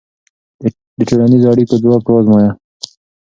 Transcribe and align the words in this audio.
د 0.97 0.99
ټولنیزو 1.09 1.51
اړیکو 1.53 1.75
ځواک 1.81 2.05
وازمویه. 2.07 2.51